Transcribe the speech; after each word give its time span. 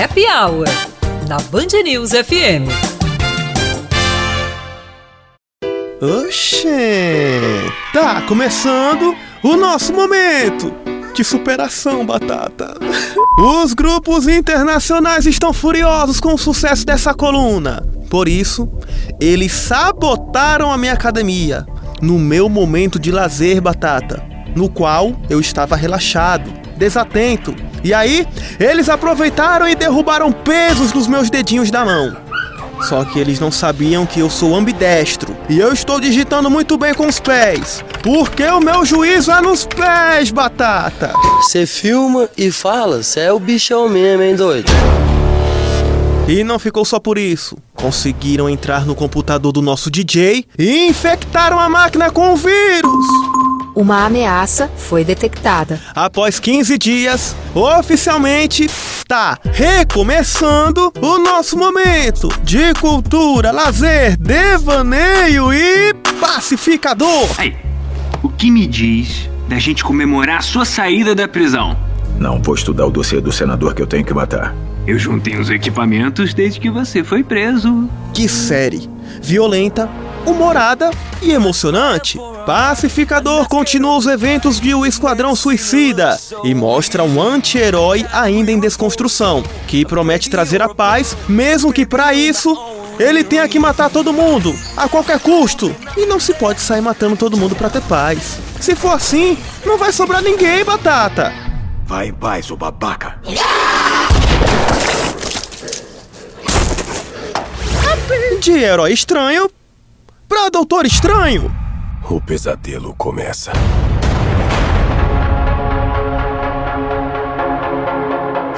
Happy 0.00 0.26
Hour 0.26 0.68
na 1.28 1.38
Band 1.50 1.82
News 1.82 2.10
FM. 2.10 2.70
Oxê! 6.00 7.40
Tá 7.92 8.22
começando 8.22 9.16
o 9.42 9.56
nosso 9.56 9.92
momento 9.92 10.72
de 11.12 11.24
superação, 11.24 12.06
Batata. 12.06 12.76
Os 13.40 13.74
grupos 13.74 14.28
internacionais 14.28 15.26
estão 15.26 15.52
furiosos 15.52 16.20
com 16.20 16.32
o 16.34 16.38
sucesso 16.38 16.86
dessa 16.86 17.12
coluna. 17.12 17.84
Por 18.08 18.28
isso, 18.28 18.70
eles 19.20 19.50
sabotaram 19.50 20.70
a 20.70 20.78
minha 20.78 20.92
academia 20.92 21.66
no 22.00 22.20
meu 22.20 22.48
momento 22.48 23.00
de 23.00 23.10
lazer, 23.10 23.60
Batata, 23.60 24.22
no 24.54 24.68
qual 24.68 25.20
eu 25.28 25.40
estava 25.40 25.74
relaxado, 25.74 26.67
desatento. 26.78 27.54
E 27.84 27.92
aí, 27.92 28.26
eles 28.58 28.88
aproveitaram 28.88 29.68
e 29.68 29.74
derrubaram 29.74 30.32
pesos 30.32 30.92
nos 30.92 31.06
meus 31.06 31.28
dedinhos 31.28 31.70
da 31.70 31.84
mão. 31.84 32.16
Só 32.82 33.04
que 33.04 33.18
eles 33.18 33.40
não 33.40 33.50
sabiam 33.50 34.06
que 34.06 34.20
eu 34.20 34.30
sou 34.30 34.54
ambidestro 34.54 35.36
e 35.48 35.58
eu 35.58 35.72
estou 35.72 36.00
digitando 36.00 36.48
muito 36.48 36.78
bem 36.78 36.94
com 36.94 37.06
os 37.06 37.18
pés. 37.18 37.84
Porque 38.02 38.44
o 38.44 38.60
meu 38.60 38.84
juízo 38.84 39.32
é 39.32 39.40
nos 39.40 39.66
pés, 39.66 40.30
batata. 40.30 41.12
Você 41.42 41.66
filma 41.66 42.28
e 42.36 42.50
fala, 42.50 43.02
você 43.02 43.20
é 43.20 43.32
o 43.32 43.40
bichão 43.40 43.88
mesmo, 43.88 44.22
hein, 44.22 44.36
doido? 44.36 44.70
E 46.28 46.44
não 46.44 46.58
ficou 46.58 46.84
só 46.84 47.00
por 47.00 47.16
isso. 47.16 47.56
Conseguiram 47.74 48.48
entrar 48.48 48.84
no 48.84 48.94
computador 48.94 49.50
do 49.50 49.62
nosso 49.62 49.90
DJ 49.90 50.44
e 50.58 50.86
infectaram 50.86 51.58
a 51.58 51.68
máquina 51.68 52.10
com 52.10 52.34
o 52.34 52.36
vírus. 52.36 53.37
Uma 53.78 54.06
ameaça 54.06 54.68
foi 54.76 55.04
detectada. 55.04 55.80
Após 55.94 56.40
15 56.40 56.76
dias, 56.76 57.36
oficialmente 57.54 58.64
está 58.64 59.38
recomeçando 59.52 60.92
o 61.00 61.18
nosso 61.18 61.56
momento 61.56 62.28
de 62.42 62.74
cultura, 62.74 63.52
lazer, 63.52 64.16
devaneio 64.16 65.52
e 65.52 65.94
pacificador. 66.20 67.28
Aí, 67.38 67.54
o 68.20 68.28
que 68.28 68.50
me 68.50 68.66
diz 68.66 69.30
da 69.48 69.60
gente 69.60 69.84
comemorar 69.84 70.38
a 70.38 70.42
sua 70.42 70.64
saída 70.64 71.14
da 71.14 71.28
prisão? 71.28 71.78
Não 72.18 72.42
vou 72.42 72.56
estudar 72.56 72.84
o 72.84 72.90
dossiê 72.90 73.20
do 73.20 73.30
senador 73.30 73.76
que 73.76 73.82
eu 73.82 73.86
tenho 73.86 74.04
que 74.04 74.12
matar. 74.12 74.56
Eu 74.88 74.98
juntei 74.98 75.36
os 75.36 75.50
equipamentos 75.50 76.34
desde 76.34 76.58
que 76.58 76.68
você 76.68 77.04
foi 77.04 77.22
preso. 77.22 77.88
Que 78.12 78.28
série 78.28 78.97
violenta, 79.20 79.88
humorada 80.26 80.90
e 81.22 81.32
emocionante. 81.32 82.18
Pacificador 82.46 83.48
continua 83.48 83.96
os 83.96 84.06
eventos 84.06 84.58
de 84.60 84.74
O 84.74 84.86
Esquadrão 84.86 85.34
Suicida 85.34 86.18
e 86.44 86.54
mostra 86.54 87.04
um 87.04 87.20
anti-herói 87.20 88.06
ainda 88.12 88.50
em 88.50 88.58
desconstrução, 88.58 89.42
que 89.66 89.84
promete 89.84 90.30
trazer 90.30 90.62
a 90.62 90.68
paz, 90.68 91.16
mesmo 91.28 91.72
que 91.72 91.84
para 91.84 92.14
isso 92.14 92.56
ele 92.98 93.22
tenha 93.22 93.46
que 93.48 93.58
matar 93.58 93.90
todo 93.90 94.12
mundo, 94.12 94.54
a 94.76 94.88
qualquer 94.88 95.20
custo. 95.20 95.74
E 95.96 96.06
não 96.06 96.18
se 96.18 96.34
pode 96.34 96.60
sair 96.60 96.80
matando 96.80 97.16
todo 97.16 97.36
mundo 97.36 97.54
para 97.54 97.70
ter 97.70 97.82
paz. 97.82 98.38
Se 98.60 98.74
for 98.74 98.92
assim, 98.92 99.36
não 99.64 99.78
vai 99.78 99.92
sobrar 99.92 100.22
ninguém, 100.22 100.64
batata. 100.64 101.32
Vai 101.84 102.08
em 102.08 102.12
paz, 102.12 102.50
ô 102.50 102.56
babaca. 102.56 103.20
De 108.48 108.64
herói 108.64 108.94
estranho 108.94 109.50
pra 110.26 110.48
Doutor 110.48 110.86
Estranho. 110.86 111.54
O 112.08 112.18
pesadelo 112.18 112.94
começa. 112.94 113.52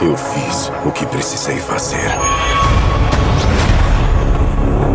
Eu 0.00 0.16
fiz 0.16 0.70
o 0.86 0.92
que 0.92 1.04
precisei 1.06 1.56
fazer. 1.56 2.08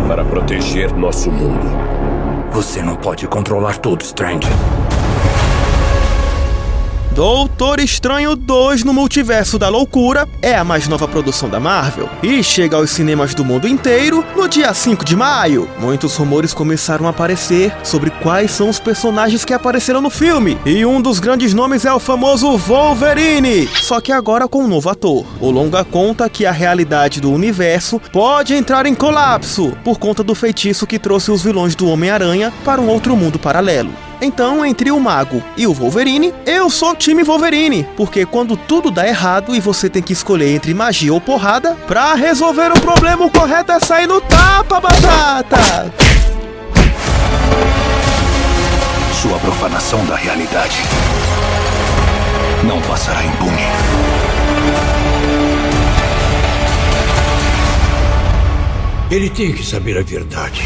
Para 0.08 0.24
proteger 0.24 0.90
nosso 0.94 1.30
mundo. 1.30 1.66
Você 2.52 2.80
não 2.80 2.96
pode 2.96 3.28
controlar 3.28 3.76
tudo, 3.76 4.02
Strange. 4.02 4.48
Doutor 7.16 7.80
Estranho 7.80 8.36
2 8.36 8.84
no 8.84 8.92
Multiverso 8.92 9.58
da 9.58 9.70
Loucura 9.70 10.28
é 10.42 10.54
a 10.54 10.62
mais 10.62 10.86
nova 10.86 11.08
produção 11.08 11.48
da 11.48 11.58
Marvel 11.58 12.10
e 12.22 12.42
chega 12.42 12.76
aos 12.76 12.90
cinemas 12.90 13.34
do 13.34 13.42
mundo 13.42 13.66
inteiro 13.66 14.22
no 14.36 14.46
dia 14.46 14.74
5 14.74 15.02
de 15.02 15.16
maio. 15.16 15.66
Muitos 15.78 16.14
rumores 16.14 16.52
começaram 16.52 17.06
a 17.06 17.08
aparecer 17.08 17.74
sobre 17.82 18.10
quais 18.10 18.50
são 18.50 18.68
os 18.68 18.78
personagens 18.78 19.46
que 19.46 19.54
apareceram 19.54 20.02
no 20.02 20.10
filme, 20.10 20.58
e 20.66 20.84
um 20.84 21.00
dos 21.00 21.18
grandes 21.18 21.54
nomes 21.54 21.86
é 21.86 21.92
o 21.92 21.98
famoso 21.98 22.54
Wolverine, 22.58 23.66
só 23.66 23.98
que 23.98 24.12
agora 24.12 24.46
com 24.46 24.64
um 24.64 24.68
novo 24.68 24.90
ator. 24.90 25.24
O 25.40 25.50
longa 25.50 25.86
conta 25.86 26.28
que 26.28 26.44
a 26.44 26.52
realidade 26.52 27.18
do 27.18 27.32
universo 27.32 27.98
pode 28.12 28.52
entrar 28.52 28.84
em 28.84 28.94
colapso 28.94 29.74
por 29.82 29.98
conta 29.98 30.22
do 30.22 30.34
feitiço 30.34 30.86
que 30.86 30.98
trouxe 30.98 31.30
os 31.30 31.42
vilões 31.42 31.74
do 31.74 31.88
Homem-Aranha 31.88 32.52
para 32.62 32.78
um 32.78 32.88
outro 32.88 33.16
mundo 33.16 33.38
paralelo. 33.38 34.04
Então, 34.20 34.64
entre 34.64 34.90
o 34.90 34.98
Mago 34.98 35.42
e 35.56 35.66
o 35.66 35.74
Wolverine, 35.74 36.32
eu 36.46 36.70
sou 36.70 36.92
o 36.92 36.96
time 36.96 37.22
Wolverine, 37.22 37.86
porque 37.96 38.24
quando 38.24 38.56
tudo 38.56 38.90
dá 38.90 39.06
errado 39.06 39.54
e 39.54 39.60
você 39.60 39.90
tem 39.90 40.02
que 40.02 40.12
escolher 40.12 40.54
entre 40.54 40.72
magia 40.72 41.12
ou 41.12 41.20
porrada, 41.20 41.74
pra 41.86 42.14
resolver 42.14 42.72
o 42.72 42.80
problema 42.80 43.26
o 43.26 43.30
correto 43.30 43.72
é 43.72 43.80
sair 43.80 44.06
no 44.06 44.20
tapa, 44.20 44.80
batata! 44.80 45.92
Sua 49.20 49.38
profanação 49.38 50.04
da 50.06 50.16
realidade 50.16 50.76
não 52.64 52.80
passará 52.82 53.24
impune. 53.24 53.66
Ele 59.10 59.30
tem 59.30 59.52
que 59.52 59.64
saber 59.64 59.98
a 59.98 60.02
verdade. 60.02 60.62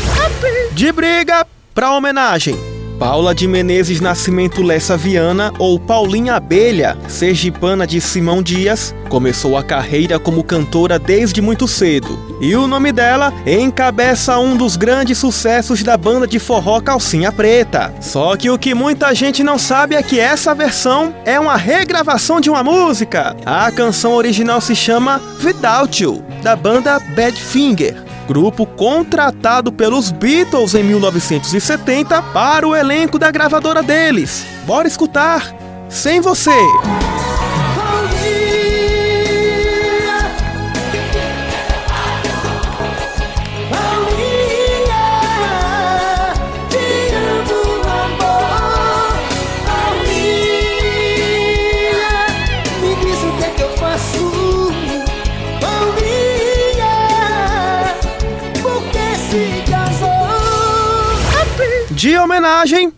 De 0.73 0.91
briga 0.93 1.47
pra 1.75 1.93
homenagem. 1.93 2.80
Paula 3.01 3.35
de 3.35 3.49
Menezes 3.49 3.99
Nascimento 3.99 4.63
Lessa 4.63 4.95
Viana, 4.95 5.55
ou 5.59 5.81
Paulinha 5.81 6.35
Abelha, 6.35 6.99
sergipana 7.09 7.87
de 7.87 7.99
Simão 7.99 8.43
Dias, 8.43 8.95
começou 9.09 9.57
a 9.57 9.65
carreira 9.65 10.19
como 10.19 10.45
cantora 10.45 10.99
desde 10.99 11.41
muito 11.41 11.67
cedo. 11.67 12.37
E 12.43 12.55
o 12.55 12.67
nome 12.67 12.93
dela 12.93 13.33
encabeça 13.47 14.39
um 14.39 14.55
dos 14.55 14.77
grandes 14.77 15.17
sucessos 15.17 15.83
da 15.83 15.97
banda 15.97 16.27
de 16.27 16.39
forró 16.39 16.79
Calcinha 16.79 17.33
Preta. 17.33 17.91
Só 18.03 18.37
que 18.37 18.51
o 18.51 18.59
que 18.59 18.75
muita 18.75 19.15
gente 19.15 19.43
não 19.43 19.59
sabe 19.59 19.95
é 19.95 20.03
que 20.03 20.21
essa 20.21 20.55
versão 20.55 21.15
é 21.25 21.41
uma 21.41 21.57
regravação 21.57 22.39
de 22.39 22.51
uma 22.51 22.63
música. 22.63 23.35
A 23.47 23.73
canção 23.73 24.13
original 24.13 24.61
se 24.61 24.77
chama 24.77 25.23
Without 25.43 26.03
You, 26.03 26.23
da 26.43 26.55
banda 26.55 27.01
Badfinger 27.17 28.10
grupo 28.31 28.65
contratado 28.65 29.73
pelos 29.73 30.13
Beatles 30.13 30.77
em 30.77 30.85
1970 30.85 32.23
para 32.33 32.65
o 32.67 32.77
elenco 32.77 33.19
da 33.19 33.29
gravadora 33.29 33.83
deles. 33.83 34.47
Bora 34.65 34.87
escutar! 34.87 35.53
Sem 35.89 36.21
você! 36.21 36.55
De 62.01 62.17
homenagem 62.17 62.91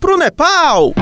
pro 0.00 0.16
Nepal. 0.16 0.92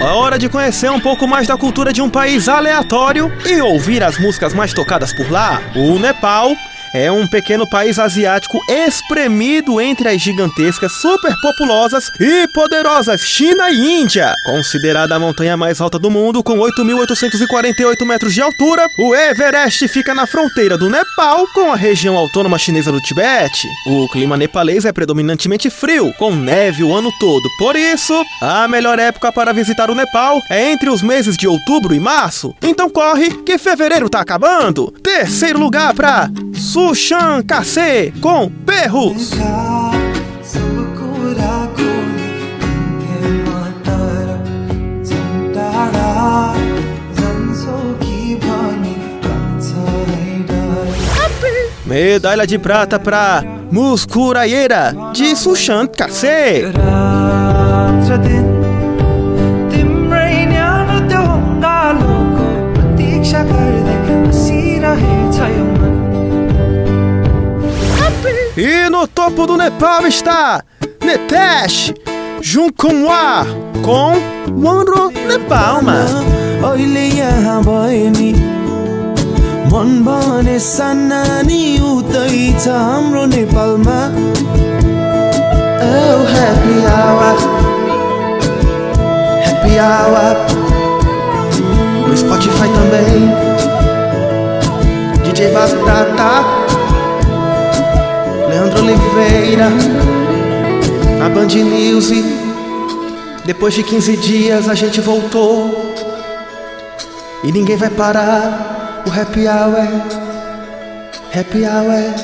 A 0.00 0.14
hora 0.14 0.38
de 0.38 0.48
conhecer 0.48 0.88
um 0.88 1.00
pouco 1.00 1.26
mais 1.26 1.48
da 1.48 1.56
cultura 1.56 1.92
de 1.92 2.00
um 2.00 2.08
país 2.08 2.48
aleatório 2.48 3.28
e 3.44 3.60
ouvir 3.60 4.04
as 4.04 4.20
músicas 4.20 4.54
mais 4.54 4.72
tocadas 4.72 5.12
por 5.12 5.28
lá. 5.32 5.60
O 5.74 5.98
Nepal 5.98 6.52
é 6.94 7.10
um 7.10 7.26
pequeno 7.26 7.68
país 7.68 7.98
asiático 7.98 8.58
espremido 8.68 9.80
entre 9.80 10.08
as 10.08 10.20
gigantescas, 10.20 10.92
superpopulosas 10.92 12.08
e 12.20 12.46
poderosas 12.48 13.20
China 13.22 13.70
e 13.70 14.00
Índia. 14.00 14.32
Considerada 14.44 15.14
a 15.14 15.18
montanha 15.18 15.56
mais 15.56 15.80
alta 15.80 15.98
do 15.98 16.10
mundo, 16.10 16.42
com 16.42 16.58
8.848 16.58 18.06
metros 18.06 18.34
de 18.34 18.42
altura, 18.42 18.86
o 18.98 19.14
Everest 19.14 19.86
fica 19.88 20.14
na 20.14 20.26
fronteira 20.26 20.76
do 20.76 20.88
Nepal 20.88 21.46
com 21.54 21.72
a 21.72 21.76
região 21.76 22.16
autônoma 22.16 22.58
chinesa 22.58 22.92
do 22.92 23.00
Tibete. 23.00 23.66
O 23.86 24.08
clima 24.08 24.36
nepalês 24.36 24.84
é 24.84 24.92
predominantemente 24.92 25.70
frio, 25.70 26.12
com 26.18 26.34
neve 26.34 26.82
o 26.82 26.94
ano 26.94 27.10
todo. 27.18 27.48
Por 27.58 27.76
isso, 27.76 28.24
a 28.40 28.66
melhor 28.68 28.98
época 28.98 29.32
para 29.32 29.52
visitar 29.52 29.90
o 29.90 29.94
Nepal 29.94 30.40
é 30.50 30.70
entre 30.70 30.90
os 30.90 31.02
meses 31.02 31.36
de 31.36 31.46
outubro 31.46 31.94
e 31.94 32.00
março. 32.00 32.54
Então 32.62 32.88
corre, 32.88 33.30
que 33.42 33.58
fevereiro 33.58 34.08
tá 34.08 34.20
acabando. 34.20 34.92
Terceiro 35.02 35.58
lugar 35.58 35.94
para 35.94 36.30
Sushan 36.58 37.42
Kase 37.42 38.12
com 38.20 38.50
Perros. 38.50 39.30
Medalha 51.86 52.46
de 52.46 52.58
prata 52.58 52.98
pra 52.98 53.42
Muscuraieira 53.70 54.94
de 55.14 55.34
Sushan 55.36 55.86
Kase. 55.86 56.64
Pratiksha 62.74 63.42
E 68.57 68.89
no 68.89 69.07
topo 69.07 69.45
do 69.47 69.57
Nepal 69.57 70.05
está 70.07 70.63
Netesh 71.03 71.93
Junkumwa 72.41 73.45
com 73.83 74.13
Wanro 74.63 75.11
Nepalma. 75.27 75.99
अहिले 76.63 77.05
यहाँ 77.19 77.59
भए 77.63 78.03
नि 78.15 78.31
मन 79.71 79.89
भने 80.05 80.57
सानानी 80.63 81.63
उतै 81.91 82.29
छ 82.63 82.67
हाम्रो 82.71 83.23
नेपालमा 83.35 83.99
Oh, 85.85 86.19
happy 86.35 86.75
hour, 86.91 87.33
happy 89.47 89.73
hour. 89.87 90.35
No 92.07 92.15
Spotify 92.21 92.67
também. 92.77 93.27
DJ 95.23 95.51
Batata, 95.55 96.31
Leandro 98.58 98.80
Oliveira, 98.80 99.68
a 101.24 101.28
Band 101.28 101.46
News. 101.46 102.10
Depois 103.44 103.72
de 103.72 103.84
15 103.84 104.16
dias 104.16 104.68
a 104.68 104.74
gente 104.74 105.00
voltou. 105.00 105.94
E 107.44 107.52
ninguém 107.52 107.76
vai 107.76 107.88
parar. 107.88 109.04
O 109.06 109.10
happy 109.10 109.46
hour, 109.46 109.76
happy 111.32 111.64
hour, 111.64 112.14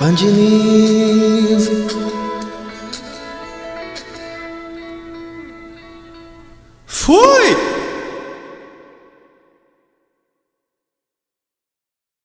Band 0.00 0.22
News. 0.22 2.09